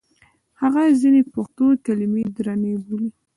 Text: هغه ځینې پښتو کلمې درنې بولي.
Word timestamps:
هغه 0.61 0.81
ځینې 1.01 1.21
پښتو 1.33 1.65
کلمې 1.85 2.23
درنې 2.35 2.73
بولي. 2.85 3.09